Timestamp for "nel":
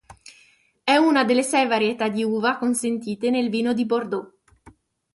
3.29-3.51